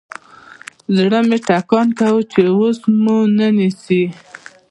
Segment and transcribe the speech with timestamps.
[0.97, 4.03] زړه مې ټکان کاوه چې اوس ومو نه نيسي.